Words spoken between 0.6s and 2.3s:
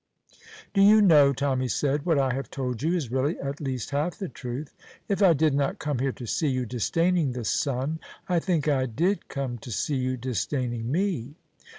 "Do you know," Tommy said, "what